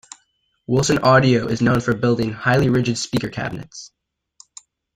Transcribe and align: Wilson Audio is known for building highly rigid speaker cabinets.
Wilson 0.65 0.97
Audio 1.03 1.45
is 1.45 1.61
known 1.61 1.79
for 1.79 1.93
building 1.93 2.33
highly 2.33 2.69
rigid 2.69 2.97
speaker 2.97 3.29
cabinets. 3.29 3.91